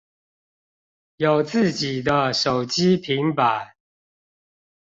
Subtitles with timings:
[1.17, 3.75] 有自己的手機平板